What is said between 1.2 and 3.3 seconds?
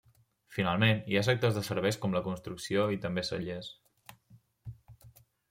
sectors de serveis com la construcció i també